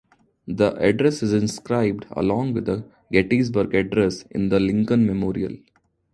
The 0.47 0.75
address 0.77 1.21
is 1.21 1.31
inscribed, 1.31 2.07
along 2.13 2.55
with 2.55 2.65
the 2.65 2.83
Gettysburg 3.11 3.75
Address, 3.75 4.23
in 4.31 4.49
the 4.49 4.59
Lincoln 4.59 5.05
Memorial. 5.05 5.55